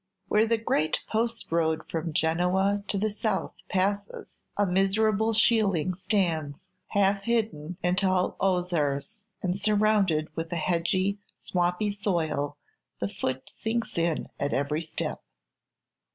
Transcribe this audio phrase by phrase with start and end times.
[0.29, 6.57] Where the great post road from Genoa to the South passes, a miserable shealing stands,
[6.87, 12.57] half hidden in tall osiers, and surrounded with a sedgy, swampy soil
[12.99, 15.21] the foot sinks in at every step.